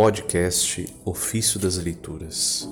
podcast 0.00 0.86
Ofício 1.04 1.58
das 1.58 1.76
Leituras. 1.76 2.68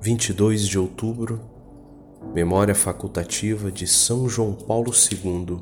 22 0.00 0.66
de 0.66 0.78
outubro, 0.78 1.42
Memória 2.32 2.74
Facultativa 2.74 3.70
de 3.70 3.86
São 3.86 4.26
João 4.30 4.54
Paulo 4.54 4.90
II, 4.90 5.58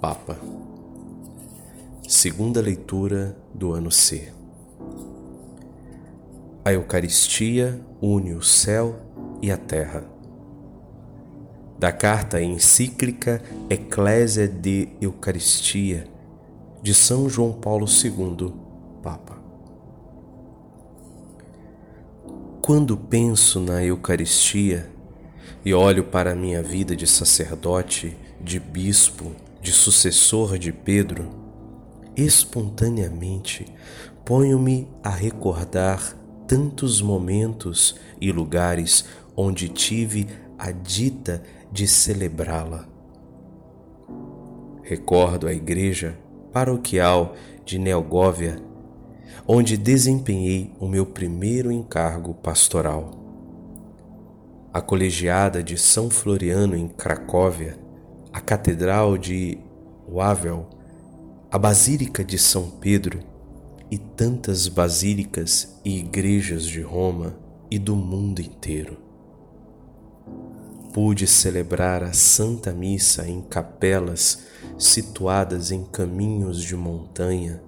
Papa. 0.00 0.38
Segunda 2.08 2.62
leitura 2.62 3.36
do 3.52 3.74
ano 3.74 3.90
C. 3.90 4.32
A 6.64 6.72
Eucaristia 6.72 7.78
une 8.00 8.32
o 8.32 8.42
céu 8.42 8.98
e 9.42 9.52
a 9.52 9.58
terra. 9.58 10.02
Da 11.78 11.92
carta 11.92 12.40
encíclica 12.40 13.42
Ecclesia 13.68 14.48
de 14.48 14.88
Eucaristia 14.98 16.08
de 16.82 16.94
São 16.94 17.28
João 17.28 17.52
Paulo 17.52 17.84
II, 17.86 18.64
Papa. 19.04 19.36
Quando 22.62 22.96
penso 22.96 23.60
na 23.60 23.84
Eucaristia 23.84 24.90
e 25.62 25.74
olho 25.74 26.04
para 26.04 26.32
a 26.32 26.34
minha 26.34 26.62
vida 26.62 26.96
de 26.96 27.06
sacerdote, 27.06 28.16
de 28.40 28.58
bispo, 28.58 29.32
de 29.60 29.72
sucessor 29.72 30.58
de 30.58 30.72
Pedro, 30.72 31.28
espontaneamente 32.16 33.66
ponho-me 34.24 34.88
a 35.02 35.10
recordar 35.10 36.16
tantos 36.48 37.02
momentos 37.02 37.96
e 38.18 38.32
lugares 38.32 39.04
onde 39.36 39.68
tive 39.68 40.26
a 40.58 40.70
dita 40.70 41.42
de 41.70 41.86
celebrá-la. 41.86 42.88
Recordo 44.82 45.46
a 45.46 45.52
igreja 45.52 46.16
paroquial 46.50 47.34
de 47.66 47.78
Neogóvia, 47.78 48.73
onde 49.46 49.76
desempenhei 49.76 50.72
o 50.80 50.88
meu 50.88 51.04
primeiro 51.04 51.70
encargo 51.70 52.34
pastoral. 52.34 53.10
A 54.72 54.80
colegiada 54.80 55.62
de 55.62 55.76
São 55.78 56.10
Floriano 56.10 56.76
em 56.76 56.88
Cracóvia, 56.88 57.78
a 58.32 58.40
Catedral 58.40 59.16
de 59.16 59.58
Wawel, 60.08 60.68
a 61.50 61.58
Basílica 61.58 62.24
de 62.24 62.38
São 62.38 62.68
Pedro 62.68 63.20
e 63.90 63.98
tantas 63.98 64.66
basílicas 64.66 65.78
e 65.84 65.98
igrejas 65.98 66.64
de 66.64 66.80
Roma 66.80 67.36
e 67.70 67.78
do 67.78 67.94
mundo 67.94 68.40
inteiro. 68.40 68.98
Pude 70.92 71.26
celebrar 71.26 72.02
a 72.02 72.12
Santa 72.12 72.72
Missa 72.72 73.28
em 73.28 73.40
capelas 73.40 74.44
situadas 74.78 75.70
em 75.70 75.84
caminhos 75.84 76.62
de 76.62 76.76
montanha, 76.76 77.62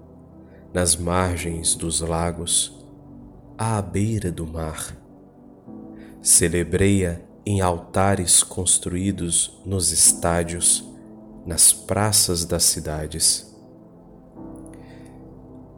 nas 0.77 0.95
margens 0.95 1.73
dos 1.73 2.01
lagos, 2.01 2.71
à 3.57 3.81
beira 3.81 4.31
do 4.31 4.45
mar. 4.45 4.95
Celebrei-a 6.21 7.19
em 7.43 7.61
altares 7.61 8.43
construídos 8.43 9.59
nos 9.65 9.91
estádios, 9.91 10.87
nas 11.47 11.73
praças 11.73 12.45
das 12.45 12.63
cidades. 12.65 13.51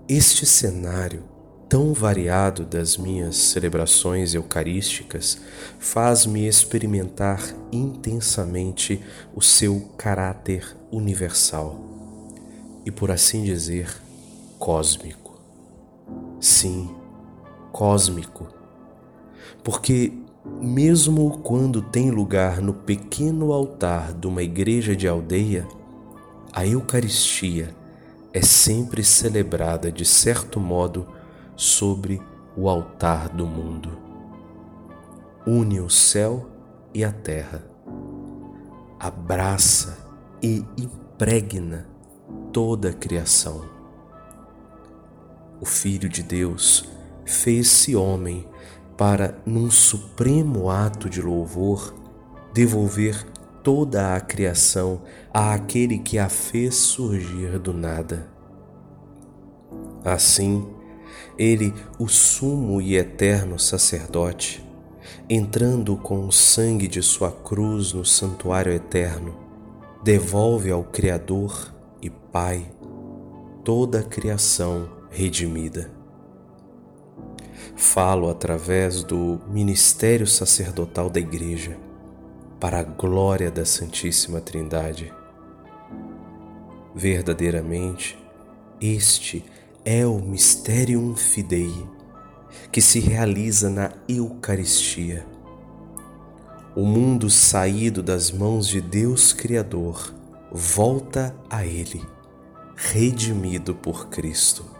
Este 0.06 0.46
cenário 0.46 1.24
tão 1.70 1.94
variado 1.94 2.66
das 2.66 2.98
minhas 2.98 3.38
celebrações 3.38 4.34
eucarísticas 4.34 5.40
faz-me 5.80 6.46
experimentar 6.46 7.42
intensamente 7.72 9.02
o 9.34 9.42
seu 9.42 9.80
caráter 9.98 10.76
universal 10.92 11.80
e, 12.86 12.92
por 12.92 13.10
assim 13.12 13.46
dizer, 13.46 14.09
cósmico. 14.60 15.40
Sim, 16.40 16.94
cósmico, 17.72 18.48
porque 19.64 20.14
mesmo 20.62 21.40
quando 21.40 21.82
tem 21.82 22.12
lugar 22.12 22.62
no 22.62 22.74
pequeno 22.74 23.54
altar 23.54 24.14
de 24.14 24.28
uma 24.28 24.44
igreja 24.44 24.96
de 24.96 25.08
aldeia, 25.08 25.68
a 26.54 26.68
Eucaristia 26.68 27.74
é 28.34 28.42
sempre 28.42 29.04
celebrada 29.04 29.92
de 29.92 30.06
certo 30.06 30.60
modo 30.60 31.08
sobre 31.56 32.22
o 32.56 32.70
altar 32.70 33.30
do 33.30 33.48
mundo. 33.48 33.98
Une 35.48 35.80
o 35.80 35.90
céu 35.90 36.48
e 36.94 37.04
a 37.04 37.12
terra, 37.12 37.64
abraça 39.00 39.98
e 40.42 40.66
impregna 40.78 41.88
toda 42.52 42.90
a 42.90 42.94
criação. 42.94 43.79
O 45.62 45.66
Filho 45.66 46.08
de 46.08 46.24
Deus 46.24 46.86
fez-se 47.26 47.94
homem 47.94 48.48
para, 48.96 49.38
num 49.46 49.70
supremo 49.70 50.70
ato 50.70 51.10
de 51.10 51.22
louvor, 51.22 51.94
devolver 52.54 53.26
toda 53.62 54.16
a 54.16 54.22
criação 54.22 55.02
àquele 55.34 56.00
que 56.00 56.18
a 56.18 56.30
fez 56.30 56.76
surgir 56.76 57.60
do 57.60 57.74
nada. 57.74 58.30
Assim, 60.04 60.66
ele, 61.38 61.74
o 61.98 62.08
sumo 62.08 62.82
e 62.82 62.96
eterno 62.96 63.60
sacerdote, 63.60 64.66
entrando 65.30 65.98
com 65.98 66.26
o 66.26 66.32
sangue 66.32 66.88
de 66.88 67.02
sua 67.02 67.32
cruz 67.32 67.92
no 67.92 68.06
santuário 68.06 68.72
eterno, 68.72 69.38
devolve 70.04 70.72
ao 70.72 70.86
Criador 70.86 71.74
e 72.02 72.10
Pai 72.10 72.66
toda 73.64 74.00
a 74.00 74.04
criação 74.04 74.99
redimida. 75.10 75.92
Falo 77.76 78.30
através 78.30 79.04
do 79.04 79.40
ministério 79.48 80.28
sacerdotal 80.28 81.10
da 81.10 81.20
Igreja 81.20 81.78
para 82.60 82.80
a 82.80 82.84
glória 82.84 83.50
da 83.50 83.66
Santíssima 83.66 84.42
Trindade. 84.42 85.14
Verdadeiramente, 86.94 88.18
este 88.82 89.46
é 89.86 90.06
o 90.06 90.20
Mysterium 90.20 91.16
Fidei 91.16 91.74
que 92.72 92.82
se 92.82 93.00
realiza 93.00 93.70
na 93.70 93.92
Eucaristia. 94.08 95.26
O 96.76 96.86
mundo 96.86 97.30
saído 97.30 98.04
das 98.04 98.32
mãos 98.32 98.68
de 98.68 98.80
Deus 98.80 99.34
Criador 99.34 100.14
volta 100.52 101.36
a 101.50 101.66
Ele, 101.66 102.04
redimido 102.76 103.74
por 103.74 104.08
Cristo. 104.10 104.79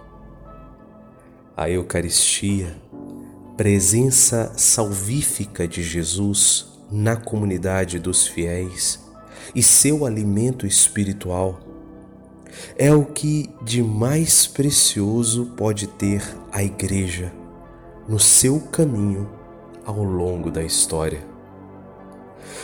A 1.60 1.70
Eucaristia, 1.70 2.74
presença 3.58 4.54
salvífica 4.56 5.68
de 5.68 5.84
Jesus 5.84 6.68
na 6.90 7.18
comunidade 7.18 8.00
dos 8.00 8.26
fiéis 8.26 8.98
e 9.54 9.62
seu 9.62 10.06
alimento 10.06 10.66
espiritual, 10.66 11.60
é 12.78 12.96
o 12.96 13.04
que 13.04 13.50
de 13.62 13.84
mais 13.84 14.48
precioso 14.48 15.48
pode 15.58 15.88
ter 15.88 16.24
a 16.50 16.64
Igreja 16.64 17.34
no 18.08 18.22
seu 18.22 18.62
caminho 18.62 19.30
ao 19.86 20.02
longo 20.02 20.50
da 20.50 20.64
história. 20.64 21.28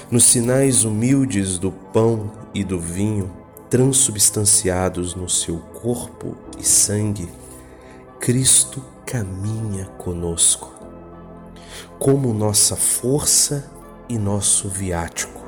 Nos 0.09 0.23
sinais 0.23 0.85
humildes 0.85 1.57
do 1.57 1.69
pão 1.69 2.31
e 2.53 2.63
do 2.63 2.79
vinho, 2.79 3.29
transubstanciados 3.69 5.15
no 5.15 5.27
seu 5.27 5.57
corpo 5.57 6.37
e 6.57 6.63
sangue, 6.63 7.27
Cristo 8.25 8.81
caminha 9.05 9.85
conosco, 9.99 10.73
como 11.99 12.33
nossa 12.33 12.75
força 12.75 13.71
e 14.09 14.17
nosso 14.17 14.67
viático, 14.67 15.43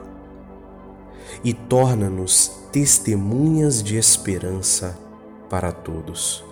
e 1.43 1.55
torna-nos 1.55 2.49
testemunhas 2.71 3.81
de 3.81 3.97
esperança 3.97 4.95
para 5.49 5.71
todos. 5.71 6.45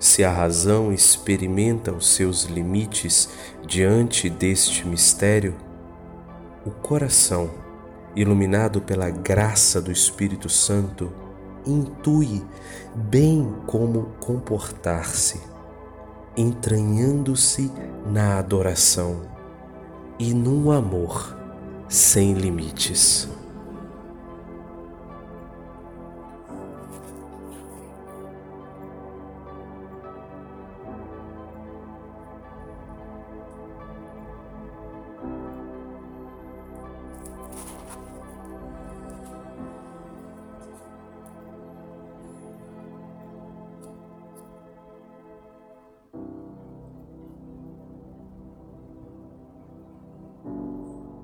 Se 0.00 0.24
a 0.24 0.32
razão 0.32 0.90
experimenta 0.90 1.92
os 1.92 2.14
seus 2.14 2.44
limites 2.44 3.28
diante 3.66 4.30
deste 4.30 4.88
mistério, 4.88 5.54
o 6.64 6.70
coração, 6.70 7.50
iluminado 8.16 8.80
pela 8.80 9.10
graça 9.10 9.82
do 9.82 9.92
Espírito 9.92 10.48
Santo, 10.48 11.12
intui 11.66 12.44
bem 12.94 13.54
como 13.66 14.08
comportar-se, 14.20 15.40
entranhando-se 16.36 17.70
na 18.06 18.38
adoração 18.38 19.22
e 20.18 20.32
num 20.34 20.70
amor 20.70 21.36
sem 21.88 22.34
limites. 22.34 23.28